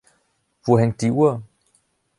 Wo 0.65 0.79
hängt 0.79 0.99
die 1.01 1.11
Uhr? 1.11 1.43